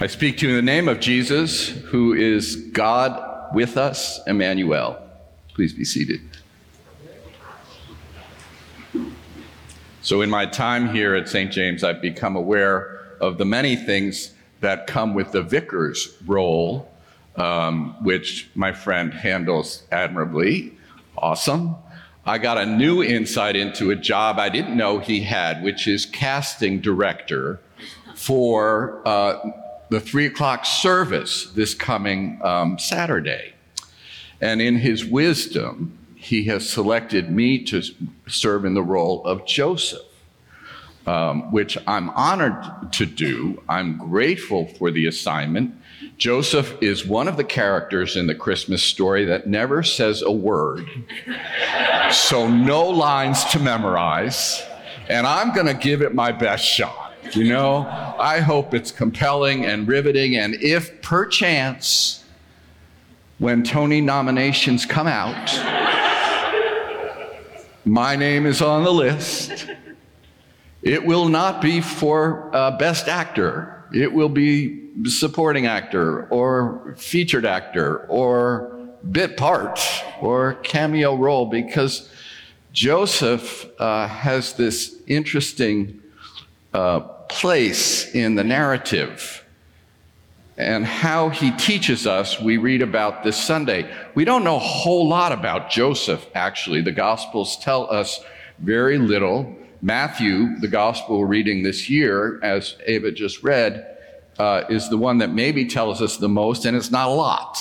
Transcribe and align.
I 0.00 0.06
speak 0.06 0.38
to 0.38 0.46
you 0.46 0.56
in 0.56 0.64
the 0.64 0.70
name 0.70 0.86
of 0.86 1.00
Jesus, 1.00 1.70
who 1.70 2.12
is 2.12 2.54
God 2.54 3.52
with 3.52 3.76
us, 3.76 4.20
Emmanuel. 4.28 4.96
Please 5.54 5.72
be 5.72 5.84
seated. 5.84 6.20
So, 10.02 10.22
in 10.22 10.30
my 10.30 10.46
time 10.46 10.94
here 10.94 11.16
at 11.16 11.28
St. 11.28 11.50
James, 11.50 11.82
I've 11.82 12.00
become 12.00 12.36
aware 12.36 13.00
of 13.20 13.38
the 13.38 13.44
many 13.44 13.74
things 13.74 14.34
that 14.60 14.86
come 14.86 15.14
with 15.14 15.32
the 15.32 15.42
vicar's 15.42 16.16
role, 16.24 16.88
um, 17.34 17.96
which 18.04 18.48
my 18.54 18.70
friend 18.70 19.12
handles 19.12 19.82
admirably. 19.90 20.78
Awesome. 21.16 21.74
I 22.24 22.38
got 22.38 22.56
a 22.56 22.66
new 22.66 23.02
insight 23.02 23.56
into 23.56 23.90
a 23.90 23.96
job 23.96 24.38
I 24.38 24.48
didn't 24.48 24.76
know 24.76 25.00
he 25.00 25.22
had, 25.22 25.60
which 25.64 25.88
is 25.88 26.06
casting 26.06 26.80
director 26.80 27.58
for 28.14 29.02
uh, 29.04 29.50
the 29.90 30.00
three 30.00 30.26
o'clock 30.26 30.64
service 30.64 31.46
this 31.50 31.74
coming 31.74 32.40
um, 32.42 32.78
Saturday. 32.78 33.54
And 34.40 34.60
in 34.62 34.76
his 34.76 35.04
wisdom, 35.04 35.98
he 36.14 36.44
has 36.44 36.68
selected 36.68 37.30
me 37.30 37.64
to 37.64 37.82
serve 38.26 38.64
in 38.64 38.74
the 38.74 38.82
role 38.82 39.24
of 39.24 39.46
Joseph, 39.46 40.02
um, 41.06 41.50
which 41.52 41.78
I'm 41.86 42.10
honored 42.10 42.92
to 42.92 43.06
do. 43.06 43.62
I'm 43.68 43.96
grateful 43.98 44.66
for 44.66 44.90
the 44.90 45.06
assignment. 45.06 45.74
Joseph 46.18 46.76
is 46.80 47.06
one 47.06 47.28
of 47.28 47.36
the 47.36 47.44
characters 47.44 48.16
in 48.16 48.26
the 48.26 48.34
Christmas 48.34 48.82
story 48.82 49.24
that 49.26 49.46
never 49.46 49.82
says 49.82 50.20
a 50.22 50.32
word, 50.32 50.88
so 52.10 52.48
no 52.48 52.88
lines 52.88 53.44
to 53.46 53.60
memorize, 53.60 54.60
and 55.08 55.26
I'm 55.26 55.54
going 55.54 55.68
to 55.68 55.74
give 55.74 56.02
it 56.02 56.14
my 56.14 56.32
best 56.32 56.64
shot. 56.64 57.12
You 57.34 57.44
know, 57.44 58.07
I 58.18 58.40
hope 58.40 58.74
it's 58.74 58.90
compelling 58.90 59.64
and 59.64 59.86
riveting, 59.86 60.36
and 60.36 60.54
if 60.54 61.00
perchance, 61.02 62.24
when 63.38 63.62
Tony 63.62 64.00
nominations 64.00 64.84
come 64.84 65.06
out, 65.06 65.48
my 67.84 68.16
name 68.16 68.46
is 68.46 68.60
on 68.60 68.84
the 68.84 68.92
list. 68.92 69.66
It 70.82 71.04
will 71.04 71.28
not 71.28 71.60
be 71.60 71.80
for 71.80 72.54
uh, 72.54 72.72
Best 72.78 73.08
Actor. 73.08 73.84
It 73.92 74.12
will 74.12 74.28
be 74.28 74.88
supporting 75.04 75.66
actor 75.66 76.26
or 76.28 76.94
featured 76.98 77.46
actor 77.46 78.00
or 78.08 78.74
bit 79.10 79.36
part 79.36 79.80
or 80.20 80.54
cameo 80.62 81.14
role 81.16 81.46
because 81.46 82.10
Joseph 82.72 83.66
uh, 83.80 84.08
has 84.08 84.54
this 84.54 84.96
interesting 85.06 86.00
uh, 86.74 87.00
place 87.28 88.14
in 88.14 88.34
the 88.34 88.44
narrative 88.44 89.44
and 90.58 90.84
how 90.84 91.28
he 91.28 91.52
teaches 91.52 92.04
us, 92.04 92.40
we 92.40 92.56
read 92.56 92.82
about 92.82 93.22
this 93.22 93.36
Sunday. 93.36 93.88
We 94.16 94.24
don't 94.24 94.42
know 94.42 94.56
a 94.56 94.58
whole 94.58 95.08
lot 95.08 95.30
about 95.30 95.70
Joseph, 95.70 96.26
actually. 96.34 96.80
The 96.80 96.90
Gospels 96.90 97.56
tell 97.58 97.88
us 97.92 98.20
very 98.58 98.98
little. 98.98 99.56
Matthew, 99.80 100.58
the 100.58 100.66
Gospel 100.66 101.24
reading 101.24 101.62
this 101.62 101.88
year, 101.88 102.40
as 102.42 102.74
Ava 102.86 103.12
just 103.12 103.44
read, 103.44 103.98
uh, 104.40 104.64
is 104.68 104.88
the 104.88 104.98
one 104.98 105.18
that 105.18 105.30
maybe 105.30 105.64
tells 105.64 106.02
us 106.02 106.16
the 106.16 106.28
most, 106.28 106.64
and 106.64 106.76
it's 106.76 106.90
not 106.90 107.06
a 107.06 107.12
lot. 107.12 107.56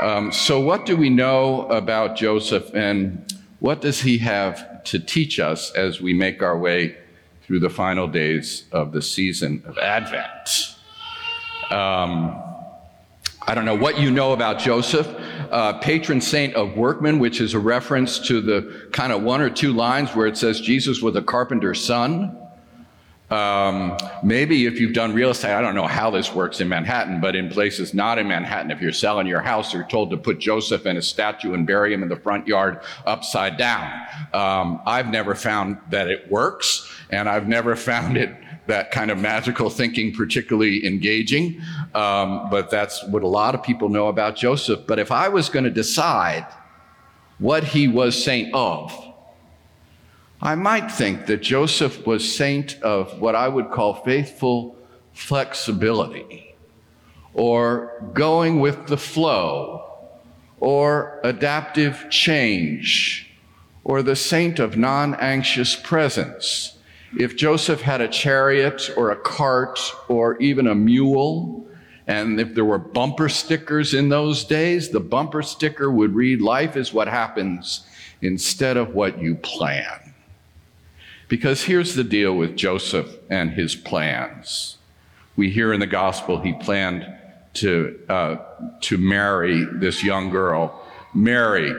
Um, 0.00 0.32
so, 0.32 0.58
what 0.58 0.84
do 0.84 0.96
we 0.96 1.10
know 1.10 1.66
about 1.68 2.16
Joseph, 2.16 2.74
and 2.74 3.32
what 3.60 3.80
does 3.80 4.00
he 4.00 4.18
have 4.18 4.82
to 4.84 4.98
teach 4.98 5.38
us 5.38 5.70
as 5.72 6.00
we 6.00 6.12
make 6.12 6.42
our 6.42 6.58
way 6.58 6.96
through 7.48 7.58
the 7.58 7.70
final 7.70 8.06
days 8.06 8.64
of 8.72 8.92
the 8.92 9.00
season 9.00 9.62
of 9.66 9.78
Advent? 9.78 10.76
Um, 11.70 12.42
I 13.46 13.54
don't 13.54 13.64
know 13.64 13.74
what 13.74 13.98
you 13.98 14.10
know 14.10 14.34
about 14.34 14.58
Joseph, 14.58 15.08
uh, 15.50 15.78
patron 15.78 16.20
saint 16.20 16.54
of 16.54 16.76
workmen, 16.76 17.18
which 17.18 17.40
is 17.40 17.54
a 17.54 17.58
reference 17.58 18.18
to 18.28 18.42
the 18.42 18.90
kind 18.92 19.14
of 19.14 19.22
one 19.22 19.40
or 19.40 19.48
two 19.48 19.72
lines 19.72 20.14
where 20.14 20.26
it 20.26 20.36
says 20.36 20.60
Jesus 20.60 21.00
was 21.00 21.16
a 21.16 21.22
carpenter's 21.22 21.82
son. 21.82 22.38
Um, 23.30 23.98
maybe 24.22 24.64
if 24.64 24.80
you've 24.80 24.94
done 24.94 25.12
real 25.12 25.30
estate, 25.30 25.52
I 25.52 25.60
don't 25.60 25.74
know 25.74 25.86
how 25.86 26.10
this 26.10 26.34
works 26.34 26.60
in 26.60 26.68
Manhattan, 26.68 27.20
but 27.20 27.36
in 27.36 27.50
places 27.50 27.92
not 27.92 28.18
in 28.18 28.26
Manhattan, 28.26 28.70
if 28.70 28.80
you're 28.80 28.92
selling 28.92 29.26
your 29.26 29.40
house, 29.40 29.74
you're 29.74 29.86
told 29.86 30.10
to 30.10 30.16
put 30.16 30.38
Joseph 30.38 30.86
in 30.86 30.96
a 30.96 31.02
statue 31.02 31.52
and 31.52 31.66
bury 31.66 31.92
him 31.92 32.02
in 32.02 32.08
the 32.08 32.16
front 32.16 32.46
yard 32.46 32.80
upside 33.04 33.58
down. 33.58 34.06
Um, 34.32 34.80
I've 34.86 35.10
never 35.10 35.34
found 35.34 35.76
that 35.90 36.08
it 36.08 36.30
works, 36.30 36.90
and 37.10 37.28
I've 37.28 37.46
never 37.46 37.76
found 37.76 38.16
it 38.16 38.34
that 38.66 38.90
kind 38.90 39.10
of 39.10 39.18
magical 39.18 39.70
thinking 39.70 40.14
particularly 40.14 40.86
engaging. 40.86 41.60
Um, 41.94 42.48
but 42.50 42.70
that's 42.70 43.02
what 43.04 43.22
a 43.22 43.26
lot 43.26 43.54
of 43.54 43.62
people 43.62 43.88
know 43.88 44.08
about 44.08 44.36
Joseph. 44.36 44.80
But 44.86 44.98
if 44.98 45.10
I 45.10 45.28
was 45.28 45.48
going 45.48 45.64
to 45.64 45.70
decide 45.70 46.46
what 47.38 47.64
he 47.64 47.88
was 47.88 48.22
saint 48.22 48.54
of, 48.54 48.92
I 50.40 50.54
might 50.54 50.90
think 50.90 51.26
that 51.26 51.42
Joseph 51.42 52.06
was 52.06 52.36
saint 52.36 52.80
of 52.80 53.20
what 53.20 53.34
I 53.34 53.48
would 53.48 53.70
call 53.70 53.94
faithful 53.94 54.76
flexibility, 55.12 56.54
or 57.34 58.10
going 58.14 58.60
with 58.60 58.86
the 58.86 58.96
flow, 58.96 59.84
or 60.60 61.20
adaptive 61.24 62.06
change, 62.08 63.32
or 63.82 64.00
the 64.02 64.14
saint 64.14 64.60
of 64.60 64.76
non 64.76 65.16
anxious 65.16 65.74
presence. 65.74 66.78
If 67.18 67.36
Joseph 67.36 67.80
had 67.80 68.00
a 68.00 68.06
chariot 68.06 68.90
or 68.96 69.10
a 69.10 69.16
cart 69.16 69.80
or 70.08 70.36
even 70.38 70.68
a 70.68 70.74
mule, 70.74 71.66
and 72.06 72.38
if 72.38 72.54
there 72.54 72.64
were 72.64 72.78
bumper 72.78 73.28
stickers 73.28 73.92
in 73.92 74.08
those 74.08 74.44
days, 74.44 74.90
the 74.90 75.00
bumper 75.00 75.42
sticker 75.42 75.90
would 75.90 76.14
read, 76.14 76.40
Life 76.40 76.76
is 76.76 76.92
what 76.92 77.08
happens 77.08 77.86
instead 78.22 78.76
of 78.76 78.94
what 78.94 79.20
you 79.20 79.34
plan. 79.34 80.07
Because 81.28 81.64
here's 81.64 81.94
the 81.94 82.04
deal 82.04 82.34
with 82.34 82.56
Joseph 82.56 83.14
and 83.28 83.50
his 83.50 83.76
plans. 83.76 84.78
We 85.36 85.50
hear 85.50 85.72
in 85.72 85.80
the 85.80 85.86
gospel 85.86 86.40
he 86.40 86.54
planned 86.54 87.06
to, 87.54 87.98
uh, 88.08 88.36
to 88.80 88.96
marry 88.96 89.64
this 89.74 90.02
young 90.02 90.30
girl, 90.30 90.82
Mary, 91.14 91.74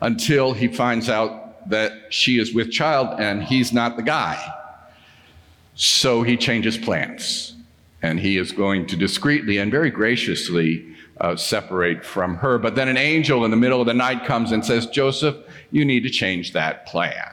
until 0.00 0.52
he 0.52 0.68
finds 0.68 1.08
out 1.08 1.70
that 1.70 2.12
she 2.12 2.40
is 2.40 2.52
with 2.52 2.72
child 2.72 3.20
and 3.20 3.44
he's 3.44 3.72
not 3.72 3.96
the 3.96 4.02
guy. 4.02 4.36
So 5.74 6.22
he 6.22 6.36
changes 6.36 6.76
plans 6.76 7.54
and 8.02 8.18
he 8.18 8.36
is 8.36 8.50
going 8.50 8.86
to 8.88 8.96
discreetly 8.96 9.58
and 9.58 9.70
very 9.70 9.90
graciously 9.90 10.86
uh, 11.20 11.36
separate 11.36 12.04
from 12.04 12.36
her. 12.36 12.58
But 12.58 12.74
then 12.74 12.88
an 12.88 12.96
angel 12.96 13.44
in 13.44 13.52
the 13.52 13.56
middle 13.56 13.80
of 13.80 13.86
the 13.86 13.94
night 13.94 14.24
comes 14.24 14.50
and 14.50 14.64
says, 14.64 14.86
Joseph, 14.86 15.36
you 15.70 15.84
need 15.84 16.02
to 16.02 16.10
change 16.10 16.52
that 16.52 16.84
plan. 16.86 17.32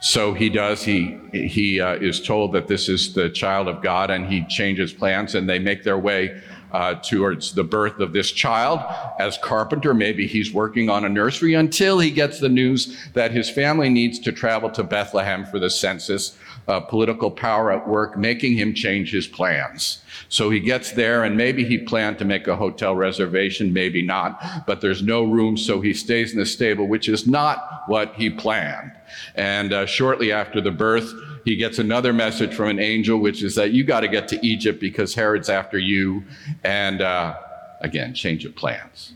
So 0.00 0.32
he 0.32 0.48
does. 0.48 0.82
He 0.82 1.18
he 1.32 1.80
uh, 1.80 1.94
is 1.96 2.20
told 2.22 2.52
that 2.52 2.68
this 2.68 2.88
is 2.88 3.12
the 3.12 3.28
child 3.28 3.68
of 3.68 3.82
God, 3.82 4.10
and 4.10 4.26
he 4.26 4.44
changes 4.46 4.92
plans, 4.94 5.34
and 5.34 5.48
they 5.48 5.58
make 5.58 5.84
their 5.84 5.98
way 5.98 6.40
uh, 6.72 6.94
towards 6.94 7.54
the 7.54 7.64
birth 7.64 8.00
of 8.00 8.12
this 8.12 8.30
child. 8.30 8.80
As 9.18 9.38
carpenter, 9.38 9.94
maybe 9.94 10.26
he's 10.26 10.52
working 10.52 10.90
on 10.90 11.04
a 11.04 11.08
nursery 11.08 11.54
until 11.54 11.98
he 11.98 12.10
gets 12.10 12.40
the 12.40 12.48
news 12.48 12.96
that 13.14 13.32
his 13.32 13.50
family 13.50 13.88
needs 13.88 14.18
to 14.20 14.32
travel 14.32 14.70
to 14.70 14.82
Bethlehem 14.82 15.44
for 15.44 15.58
the 15.58 15.70
census. 15.70 16.36
Uh, 16.68 16.78
political 16.78 17.32
power 17.32 17.72
at 17.72 17.88
work, 17.88 18.16
making 18.16 18.54
him 18.56 18.72
change 18.72 19.10
his 19.10 19.26
plans. 19.26 20.02
So 20.28 20.50
he 20.50 20.60
gets 20.60 20.92
there, 20.92 21.24
and 21.24 21.36
maybe 21.36 21.64
he 21.64 21.78
planned 21.78 22.18
to 22.18 22.24
make 22.24 22.46
a 22.46 22.54
hotel 22.54 22.94
reservation, 22.94 23.72
maybe 23.72 24.02
not, 24.02 24.66
but 24.66 24.80
there's 24.80 25.02
no 25.02 25.24
room, 25.24 25.56
so 25.56 25.80
he 25.80 25.92
stays 25.92 26.32
in 26.32 26.38
the 26.38 26.46
stable, 26.46 26.86
which 26.86 27.08
is 27.08 27.26
not 27.26 27.82
what 27.88 28.14
he 28.14 28.30
planned. 28.30 28.92
And 29.34 29.72
uh, 29.72 29.86
shortly 29.86 30.30
after 30.30 30.60
the 30.60 30.70
birth, 30.70 31.12
he 31.44 31.56
gets 31.56 31.78
another 31.78 32.12
message 32.12 32.54
from 32.54 32.68
an 32.68 32.78
angel, 32.78 33.18
which 33.18 33.42
is 33.42 33.54
that 33.54 33.72
you 33.72 33.84
got 33.84 34.00
to 34.00 34.08
get 34.08 34.28
to 34.28 34.46
Egypt 34.46 34.80
because 34.80 35.14
Herod's 35.14 35.48
after 35.48 35.78
you. 35.78 36.24
And 36.64 37.00
uh, 37.00 37.36
again, 37.80 38.14
change 38.14 38.44
of 38.44 38.54
plans. 38.54 39.12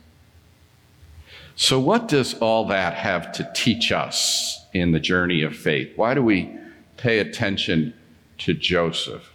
So, 1.57 1.79
what 1.79 2.09
does 2.09 2.35
all 2.35 2.67
that 2.69 2.95
have 2.95 3.31
to 3.33 3.49
teach 3.55 3.93
us 3.93 4.67
in 4.73 4.91
the 4.93 4.99
journey 4.99 5.43
of 5.43 5.55
faith? 5.55 5.93
Why 5.97 6.15
do 6.15 6.23
we 6.23 6.51
pay 6.97 7.21
attention 7.21 7.95
to 8.39 8.55
Joseph? 8.55 9.31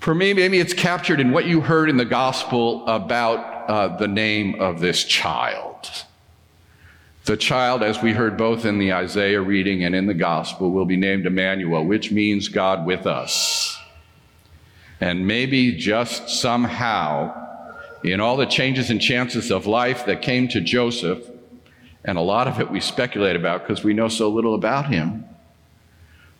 For 0.00 0.14
me, 0.14 0.32
maybe 0.32 0.58
it's 0.58 0.72
captured 0.72 1.20
in 1.20 1.30
what 1.30 1.44
you 1.44 1.60
heard 1.60 1.90
in 1.90 1.98
the 1.98 2.06
gospel 2.06 2.86
about 2.88 3.68
uh, 3.68 3.96
the 3.98 4.08
name 4.08 4.58
of 4.58 4.80
this 4.80 5.04
child. 5.04 5.69
The 7.30 7.36
child, 7.36 7.84
as 7.84 8.02
we 8.02 8.12
heard 8.12 8.36
both 8.36 8.64
in 8.64 8.78
the 8.78 8.92
Isaiah 8.92 9.40
reading 9.40 9.84
and 9.84 9.94
in 9.94 10.06
the 10.06 10.14
gospel, 10.14 10.72
will 10.72 10.84
be 10.84 10.96
named 10.96 11.26
Emmanuel, 11.26 11.84
which 11.84 12.10
means 12.10 12.48
God 12.48 12.84
with 12.84 13.06
us. 13.06 13.78
And 15.00 15.28
maybe 15.28 15.76
just 15.76 16.28
somehow, 16.28 17.32
in 18.02 18.18
all 18.18 18.36
the 18.36 18.46
changes 18.46 18.90
and 18.90 19.00
chances 19.00 19.52
of 19.52 19.64
life 19.64 20.06
that 20.06 20.22
came 20.22 20.48
to 20.48 20.60
Joseph, 20.60 21.24
and 22.04 22.18
a 22.18 22.20
lot 22.20 22.48
of 22.48 22.58
it 22.58 22.68
we 22.68 22.80
speculate 22.80 23.36
about 23.36 23.60
because 23.60 23.84
we 23.84 23.94
know 23.94 24.08
so 24.08 24.28
little 24.28 24.56
about 24.56 24.86
him, 24.86 25.24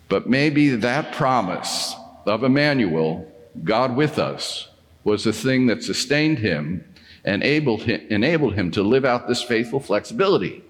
but 0.08 0.28
maybe 0.28 0.70
that 0.70 1.12
promise 1.12 1.94
of 2.26 2.42
Emmanuel 2.42 3.30
God 3.62 3.94
with 3.94 4.18
us, 4.18 4.66
was 5.04 5.22
the 5.22 5.32
thing 5.32 5.68
that 5.68 5.84
sustained 5.84 6.40
him 6.40 6.84
and 7.24 7.44
enabled 7.44 7.82
him, 7.82 8.04
enabled 8.10 8.54
him 8.54 8.72
to 8.72 8.82
live 8.82 9.04
out 9.04 9.28
this 9.28 9.40
faithful 9.40 9.78
flexibility. 9.78 10.64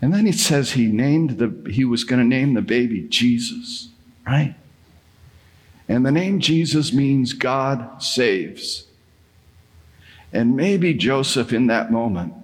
And 0.00 0.12
then 0.12 0.26
he 0.26 0.32
says 0.32 0.72
he 0.72 0.86
named 0.86 1.38
the 1.38 1.70
he 1.70 1.84
was 1.84 2.04
going 2.04 2.20
to 2.20 2.26
name 2.26 2.54
the 2.54 2.62
baby 2.62 3.06
Jesus, 3.08 3.88
right? 4.26 4.54
And 5.88 6.04
the 6.04 6.12
name 6.12 6.40
Jesus 6.40 6.92
means 6.92 7.32
God 7.32 8.02
saves. 8.02 8.84
And 10.32 10.56
maybe 10.56 10.92
Joseph 10.92 11.52
in 11.52 11.68
that 11.68 11.90
moment 11.90 12.34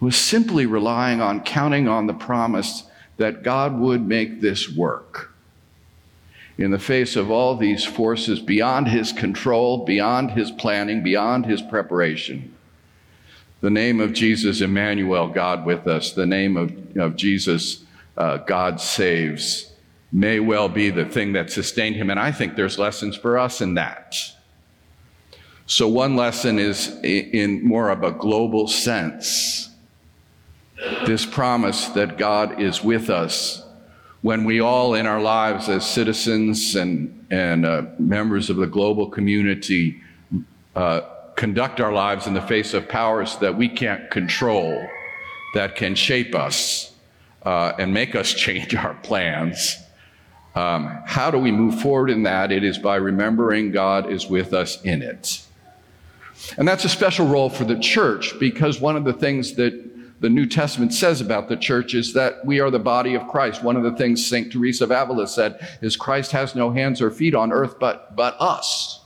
was 0.00 0.16
simply 0.16 0.64
relying 0.64 1.20
on 1.20 1.42
counting 1.42 1.88
on 1.88 2.06
the 2.06 2.14
promise 2.14 2.84
that 3.16 3.42
God 3.42 3.78
would 3.78 4.06
make 4.06 4.40
this 4.40 4.68
work. 4.70 5.32
In 6.56 6.70
the 6.70 6.78
face 6.78 7.16
of 7.16 7.30
all 7.30 7.56
these 7.56 7.84
forces 7.84 8.38
beyond 8.38 8.88
his 8.88 9.12
control, 9.12 9.84
beyond 9.84 10.30
his 10.30 10.52
planning, 10.52 11.02
beyond 11.02 11.46
his 11.46 11.60
preparation, 11.62 12.53
the 13.64 13.70
name 13.70 13.98
of 13.98 14.12
Jesus, 14.12 14.60
Emmanuel, 14.60 15.26
God 15.26 15.64
with 15.64 15.86
us, 15.86 16.12
the 16.12 16.26
name 16.26 16.58
of, 16.58 16.70
of 16.98 17.16
Jesus, 17.16 17.82
uh, 18.14 18.36
God 18.36 18.78
saves, 18.78 19.72
may 20.12 20.38
well 20.38 20.68
be 20.68 20.90
the 20.90 21.06
thing 21.06 21.32
that 21.32 21.50
sustained 21.50 21.96
him. 21.96 22.10
And 22.10 22.20
I 22.20 22.30
think 22.30 22.56
there's 22.56 22.78
lessons 22.78 23.16
for 23.16 23.38
us 23.38 23.62
in 23.62 23.72
that. 23.72 24.16
So, 25.64 25.88
one 25.88 26.14
lesson 26.14 26.58
is 26.58 26.94
in 27.02 27.66
more 27.66 27.88
of 27.88 28.02
a 28.02 28.10
global 28.10 28.68
sense 28.68 29.70
this 31.06 31.24
promise 31.24 31.86
that 31.88 32.18
God 32.18 32.60
is 32.60 32.84
with 32.84 33.08
us 33.08 33.64
when 34.20 34.44
we 34.44 34.60
all 34.60 34.92
in 34.92 35.06
our 35.06 35.22
lives 35.22 35.70
as 35.70 35.88
citizens 35.88 36.76
and, 36.76 37.26
and 37.30 37.64
uh, 37.64 37.84
members 37.98 38.50
of 38.50 38.56
the 38.56 38.66
global 38.66 39.08
community 39.08 40.02
uh, 40.76 41.00
conduct 41.36 41.80
our 41.80 41.92
lives 41.92 42.26
in 42.26 42.34
the 42.34 42.42
face 42.42 42.74
of 42.74 42.88
powers 42.88 43.36
that 43.38 43.56
we 43.56 43.68
can't 43.68 44.10
control, 44.10 44.86
that 45.54 45.76
can 45.76 45.94
shape 45.94 46.34
us 46.34 46.92
uh, 47.42 47.72
and 47.78 47.92
make 47.92 48.14
us 48.14 48.32
change 48.34 48.74
our 48.74 48.94
plans. 48.94 49.76
Um, 50.54 51.02
how 51.04 51.30
do 51.30 51.38
we 51.38 51.50
move 51.50 51.80
forward 51.80 52.10
in 52.10 52.22
that? 52.24 52.52
It 52.52 52.62
is 52.62 52.78
by 52.78 52.96
remembering 52.96 53.72
God 53.72 54.10
is 54.10 54.26
with 54.26 54.54
us 54.54 54.80
in 54.82 55.02
it. 55.02 55.44
And 56.56 56.68
that's 56.68 56.84
a 56.84 56.88
special 56.88 57.26
role 57.26 57.50
for 57.50 57.64
the 57.64 57.78
church 57.78 58.38
because 58.38 58.80
one 58.80 58.96
of 58.96 59.04
the 59.04 59.12
things 59.12 59.54
that 59.54 60.20
the 60.20 60.28
New 60.30 60.46
Testament 60.46 60.94
says 60.94 61.20
about 61.20 61.48
the 61.48 61.56
church 61.56 61.94
is 61.94 62.12
that 62.14 62.44
we 62.46 62.60
are 62.60 62.70
the 62.70 62.78
body 62.78 63.14
of 63.14 63.26
Christ. 63.28 63.62
One 63.62 63.76
of 63.76 63.82
the 63.82 63.92
things 63.92 64.24
St. 64.24 64.50
Teresa 64.52 64.84
of 64.84 64.90
Avila 64.90 65.26
said 65.26 65.78
is 65.82 65.96
Christ 65.96 66.32
has 66.32 66.54
no 66.54 66.70
hands 66.70 67.02
or 67.02 67.10
feet 67.10 67.34
on 67.34 67.52
earth 67.52 67.78
but, 67.78 68.14
but 68.14 68.36
us. 68.40 69.03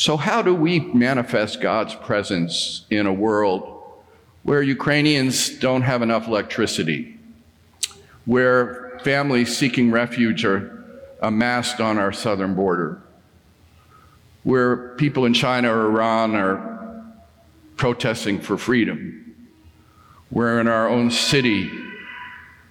So, 0.00 0.16
how 0.16 0.40
do 0.40 0.54
we 0.54 0.80
manifest 0.80 1.60
God's 1.60 1.94
presence 1.94 2.86
in 2.88 3.06
a 3.06 3.12
world 3.12 3.82
where 4.44 4.62
Ukrainians 4.62 5.50
don't 5.58 5.82
have 5.82 6.00
enough 6.00 6.26
electricity, 6.26 7.18
where 8.24 8.98
families 9.04 9.54
seeking 9.54 9.90
refuge 9.90 10.42
are 10.46 10.86
amassed 11.20 11.82
on 11.82 11.98
our 11.98 12.14
southern 12.14 12.54
border, 12.54 13.02
where 14.42 14.94
people 14.96 15.26
in 15.26 15.34
China 15.34 15.70
or 15.70 15.88
Iran 15.88 16.34
are 16.34 17.04
protesting 17.76 18.40
for 18.40 18.56
freedom, 18.56 19.34
where 20.30 20.60
in 20.60 20.66
our 20.66 20.88
own 20.88 21.10
city 21.10 21.70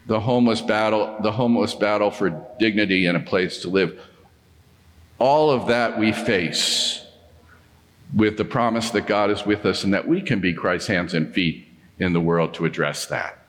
the 0.07 0.19
homeless 0.19 0.61
battle, 0.61 1.15
the 1.21 1.33
homeless 1.33 1.75
battle 1.75 2.09
for 2.09 2.31
dignity 2.59 3.05
and 3.05 3.15
a 3.15 3.19
place 3.21 3.61
to 3.61 3.69
live. 3.69 4.03
All 5.19 5.51
of 5.51 5.67
that 5.67 5.99
we 5.99 6.11
face 6.11 7.05
with 8.13 8.37
the 8.37 8.45
promise 8.45 8.89
that 8.91 9.07
God 9.07 9.29
is 9.29 9.45
with 9.45 9.65
us 9.65 9.83
and 9.83 9.93
that 9.93 10.07
we 10.07 10.21
can 10.21 10.39
be 10.39 10.53
Christ's 10.53 10.87
hands 10.87 11.13
and 11.13 11.33
feet 11.33 11.67
in 11.99 12.13
the 12.13 12.21
world 12.21 12.53
to 12.55 12.65
address 12.65 13.05
that. 13.07 13.45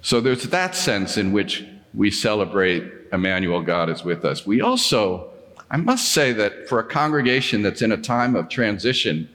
So 0.00 0.20
there's 0.20 0.44
that 0.44 0.74
sense 0.74 1.16
in 1.16 1.32
which 1.32 1.64
we 1.92 2.10
celebrate 2.10 2.92
Emmanuel, 3.12 3.62
God 3.62 3.90
is 3.90 4.04
with 4.04 4.24
us. 4.24 4.46
We 4.46 4.60
also, 4.60 5.30
I 5.70 5.76
must 5.76 6.12
say 6.12 6.32
that 6.32 6.68
for 6.68 6.78
a 6.78 6.84
congregation 6.84 7.62
that's 7.62 7.82
in 7.82 7.92
a 7.92 7.96
time 7.96 8.36
of 8.36 8.48
transition, 8.48 9.28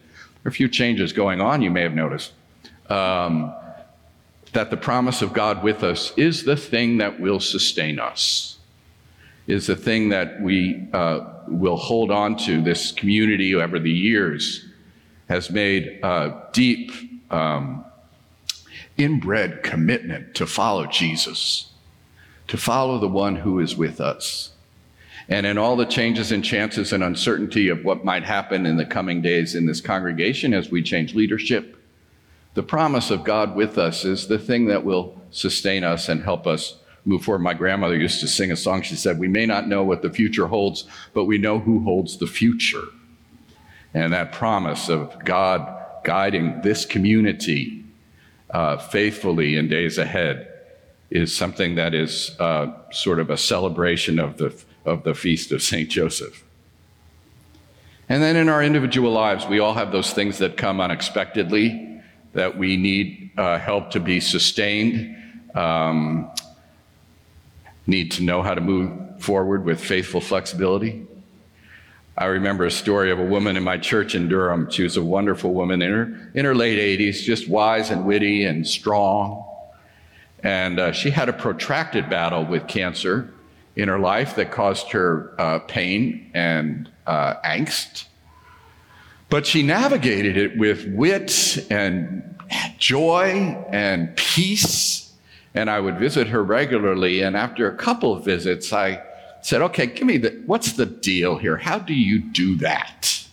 there 0.44 0.50
are 0.50 0.50
a 0.50 0.54
few 0.54 0.70
changes 0.70 1.14
going 1.14 1.42
on, 1.42 1.62
you 1.62 1.72
may 1.72 1.82
have 1.82 1.96
noticed, 1.96 2.34
um, 2.90 3.54
that 4.54 4.70
the 4.70 4.78
promise 4.78 5.22
of 5.22 5.34
God 5.34 5.64
with 5.64 5.84
us 5.84 6.14
is 6.16 6.44
the 6.44 6.56
thing 6.56 6.98
that 7.00 7.20
will 7.20 7.40
sustain 7.40 8.00
us, 8.00 8.53
is 9.48 9.68
the 9.68 9.76
thing 9.76 10.10
that 10.10 10.42
we 10.42 10.88
uh, 10.94 11.22
will 11.48 11.78
hold 11.78 12.12
on 12.12 12.38
to. 12.38 12.62
This 12.62 12.92
community 12.92 13.56
over 13.56 13.80
the 13.80 13.92
years 13.92 14.66
has 15.30 15.50
made 15.50 16.00
a 16.04 16.48
deep, 16.54 16.92
um, 17.32 17.86
inbred 18.98 19.64
commitment 19.64 20.36
to 20.36 20.46
follow 20.46 20.86
Jesus, 20.86 21.72
to 22.48 22.58
follow 22.58 23.00
the 23.00 23.08
one 23.08 23.38
who 23.38 23.60
is 23.60 23.76
with 23.76 24.00
us. 24.00 24.52
And 25.30 25.46
in 25.46 25.58
all 25.58 25.76
the 25.76 25.86
changes 25.86 26.32
and 26.32 26.44
chances 26.44 26.92
and 26.92 27.04
uncertainty 27.04 27.70
of 27.70 27.86
what 27.86 28.04
might 28.04 28.24
happen 28.24 28.66
in 28.66 28.76
the 28.76 28.86
coming 28.86 29.22
days 29.22 29.56
in 29.56 29.66
this 29.66 29.80
congregation 29.80 30.54
as 30.54 30.70
we 30.70 30.84
change 30.84 31.16
leadership, 31.16 31.78
the 32.54 32.64
promise 32.64 33.10
of 33.10 33.24
God 33.24 33.56
with 33.56 33.78
us 33.78 34.06
is 34.06 34.28
the 34.28 34.38
thing 34.38 34.66
that 34.66 34.84
will 34.84 35.20
sustain 35.32 35.84
us 35.84 36.10
and 36.10 36.24
help 36.24 36.46
us 36.46 36.78
move 37.06 37.24
forward. 37.24 37.40
My 37.40 37.54
grandmother 37.54 37.98
used 37.98 38.20
to 38.22 38.28
sing 38.28 38.52
a 38.52 38.56
song. 38.56 38.82
She 38.82 38.96
said, 38.96 39.20
We 39.20 39.28
may 39.28 39.46
not 39.46 39.68
know 39.68 39.84
what 39.84 40.02
the 40.02 40.10
future 40.10 40.48
holds, 40.48 40.86
but 41.14 41.26
we 41.26 41.38
know 41.38 41.60
who 41.60 41.84
holds 41.84 42.18
the 42.18 42.28
future. 42.28 42.84
And 43.94 44.14
that 44.14 44.32
promise 44.32 44.90
of 44.90 45.24
God 45.24 45.82
guiding 46.04 46.62
this 46.62 46.86
community 46.86 47.84
uh, 48.50 48.78
faithfully 48.78 49.56
in 49.56 49.68
days 49.68 49.98
ahead 49.98 50.50
is 51.10 51.36
something 51.36 51.76
that 51.76 51.94
is 51.94 52.36
uh, 52.40 52.72
sort 52.92 53.20
of 53.20 53.30
a 53.30 53.38
celebration 53.38 54.20
of 54.20 54.38
the, 54.38 54.64
of 54.86 55.04
the 55.04 55.14
feast 55.14 55.52
of 55.52 55.62
St. 55.62 55.90
Joseph. 55.90 56.44
And 58.10 58.22
then 58.22 58.36
in 58.36 58.50
our 58.50 58.64
individual 58.64 59.12
lives, 59.12 59.46
we 59.46 59.60
all 59.60 59.74
have 59.74 59.92
those 59.92 60.12
things 60.12 60.40
that 60.40 60.58
come 60.58 60.82
unexpectedly 60.82 62.02
that 62.34 62.58
we 62.58 62.78
need 62.78 63.32
uh, 63.38 63.60
help 63.60 63.92
to 63.92 64.00
be 64.00 64.20
sustained. 64.20 65.16
Um, 65.56 66.32
need 67.86 68.12
to 68.12 68.24
know 68.24 68.42
how 68.42 68.54
to 68.54 68.62
move 68.62 69.22
forward 69.22 69.66
with 69.66 69.80
faithful 69.80 70.22
flexibility. 70.22 71.06
I 72.18 72.26
remember 72.26 72.66
a 72.66 72.72
story 72.72 73.12
of 73.12 73.20
a 73.20 73.26
woman 73.26 73.58
in 73.58 73.64
my 73.64 73.78
church 73.78 74.14
in 74.14 74.30
Durham. 74.30 74.70
She 74.70 74.84
was 74.84 74.98
a 74.98 75.04
wonderful 75.04 75.54
woman 75.54 75.82
in 75.82 75.92
her, 75.92 76.32
in 76.36 76.46
her 76.46 76.54
late 76.54 77.00
80s, 77.00 77.24
just 77.24 77.50
wise 77.50 77.90
and 77.90 78.06
witty 78.06 78.46
and 78.46 78.68
strong. 78.68 79.44
And 80.44 80.80
uh, 80.80 80.92
she 80.92 81.10
had 81.10 81.30
a 81.30 81.34
protracted 81.34 82.10
battle 82.10 82.46
with 82.46 82.68
cancer 82.68 83.34
in 83.76 83.88
her 83.88 83.98
life 83.98 84.36
that 84.36 84.52
caused 84.52 84.92
her 84.92 85.34
uh, 85.40 85.60
pain 85.60 86.30
and 86.36 86.90
uh, 87.08 87.36
angst. 87.44 88.06
But 89.30 89.48
she 89.48 89.64
navigated 89.64 90.38
it 90.38 90.56
with 90.58 90.86
wit 90.88 91.66
and 91.72 92.38
joy 92.78 93.66
and 93.72 94.16
peace 94.16 95.03
and 95.56 95.70
I 95.70 95.80
would 95.80 96.00
visit 96.00 96.28
her 96.28 96.44
regularly. 96.44 97.22
And 97.22 97.36
after 97.36 97.70
a 97.70 97.76
couple 97.76 98.16
of 98.16 98.26
visits, 98.26 98.74
I 98.74 99.04
said, 99.42 99.62
okay, 99.62 99.88
give 99.88 100.08
me 100.08 100.18
the, 100.18 100.42
what's 100.46 100.74
the 100.74 100.86
deal 100.86 101.38
here? 101.38 101.58
How 101.58 101.80
do 101.80 101.94
you 101.94 102.20
do 102.20 102.56
that? 102.58 103.26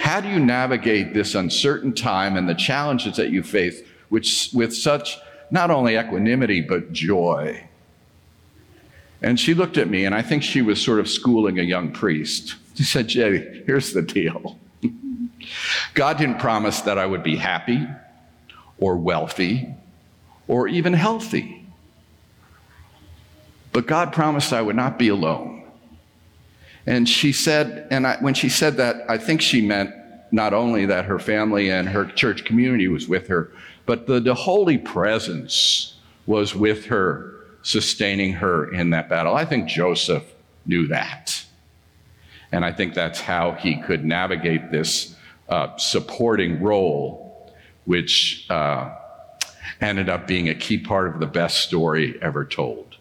How 0.00 0.20
do 0.20 0.28
you 0.28 0.38
navigate 0.38 1.14
this 1.14 1.34
uncertain 1.34 1.94
time 1.94 2.36
and 2.36 2.48
the 2.48 2.54
challenges 2.54 3.16
that 3.16 3.30
you 3.30 3.42
face 3.42 3.80
which, 4.08 4.50
with 4.52 4.74
such 4.74 5.16
not 5.50 5.70
only 5.70 5.96
equanimity, 5.96 6.60
but 6.60 6.92
joy? 6.92 7.64
And 9.22 9.38
she 9.38 9.54
looked 9.54 9.76
at 9.76 9.88
me, 9.88 10.04
and 10.04 10.14
I 10.14 10.22
think 10.22 10.42
she 10.42 10.62
was 10.62 10.80
sort 10.80 10.98
of 10.98 11.08
schooling 11.08 11.58
a 11.58 11.62
young 11.62 11.92
priest. 11.92 12.56
She 12.74 12.84
said, 12.84 13.08
Jay, 13.08 13.62
here's 13.66 13.92
the 13.92 14.02
deal. 14.02 14.58
God 15.94 16.16
didn't 16.16 16.38
promise 16.38 16.80
that 16.82 16.98
I 16.98 17.06
would 17.06 17.22
be 17.22 17.36
happy 17.36 17.86
or 18.78 18.96
wealthy 18.96 19.74
or 20.50 20.66
even 20.66 20.92
healthy. 20.92 21.64
But 23.72 23.86
God 23.86 24.12
promised 24.12 24.52
I 24.52 24.60
would 24.60 24.74
not 24.74 24.98
be 24.98 25.06
alone. 25.06 25.62
And 26.86 27.08
she 27.08 27.30
said, 27.30 27.86
and 27.92 28.04
I, 28.04 28.16
when 28.16 28.34
she 28.34 28.48
said 28.48 28.76
that, 28.78 29.08
I 29.08 29.16
think 29.16 29.42
she 29.42 29.64
meant 29.64 29.94
not 30.32 30.52
only 30.52 30.86
that 30.86 31.04
her 31.04 31.20
family 31.20 31.70
and 31.70 31.88
her 31.88 32.04
church 32.04 32.44
community 32.44 32.88
was 32.88 33.06
with 33.06 33.28
her, 33.28 33.52
but 33.86 34.08
the, 34.08 34.18
the 34.18 34.34
Holy 34.34 34.76
Presence 34.76 35.94
was 36.26 36.52
with 36.52 36.86
her, 36.86 37.32
sustaining 37.62 38.32
her 38.32 38.72
in 38.72 38.90
that 38.90 39.08
battle. 39.08 39.36
I 39.36 39.44
think 39.44 39.68
Joseph 39.68 40.24
knew 40.66 40.88
that. 40.88 41.44
And 42.50 42.64
I 42.64 42.72
think 42.72 42.94
that's 42.94 43.20
how 43.20 43.52
he 43.52 43.80
could 43.80 44.04
navigate 44.04 44.72
this 44.72 45.14
uh, 45.48 45.76
supporting 45.76 46.60
role, 46.60 47.52
which 47.84 48.46
uh, 48.50 48.96
ended 49.80 50.08
up 50.08 50.26
being 50.26 50.48
a 50.48 50.54
key 50.54 50.78
part 50.78 51.08
of 51.08 51.20
the 51.20 51.26
best 51.26 51.58
story 51.58 52.18
ever 52.20 52.44
told. 52.44 52.96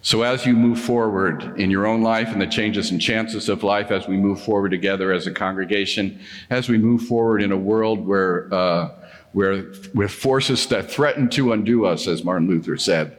So, 0.00 0.22
as 0.22 0.46
you 0.46 0.54
move 0.54 0.80
forward 0.80 1.58
in 1.58 1.70
your 1.70 1.86
own 1.86 2.02
life 2.02 2.28
and 2.28 2.40
the 2.40 2.46
changes 2.46 2.90
and 2.90 3.00
chances 3.00 3.48
of 3.48 3.62
life, 3.64 3.90
as 3.90 4.06
we 4.06 4.16
move 4.16 4.40
forward 4.40 4.70
together 4.70 5.12
as 5.12 5.26
a 5.26 5.32
congregation, 5.32 6.20
as 6.50 6.68
we 6.68 6.78
move 6.78 7.02
forward 7.02 7.42
in 7.42 7.50
a 7.50 7.56
world 7.56 8.06
where, 8.06 8.52
uh, 8.54 8.90
where 9.32 9.72
with 9.94 10.12
forces 10.12 10.66
that 10.68 10.90
threaten 10.90 11.28
to 11.30 11.52
undo 11.52 11.84
us, 11.84 12.06
as 12.06 12.22
Martin 12.22 12.48
Luther 12.48 12.76
said, 12.76 13.16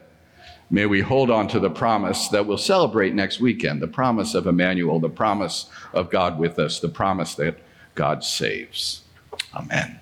may 0.70 0.86
we 0.86 1.02
hold 1.02 1.30
on 1.30 1.50
to 1.50 1.60
the 1.60 1.70
promise 1.70 2.30
that 2.30 2.46
we'll 2.46 2.58
celebrate 2.58 3.14
next 3.14 3.42
weekend 3.42 3.82
the 3.82 3.88
promise 3.88 4.34
of 4.34 4.48
Emmanuel, 4.48 5.00
the 5.00 5.10
promise 5.10 5.70
of 5.94 6.10
God 6.10 6.40
with 6.40 6.58
us, 6.60 6.80
the 6.80 6.90
promise 6.90 7.36
that 7.36 7.60
God 7.94 8.24
saves. 8.24 9.04
Amen. 9.54 10.00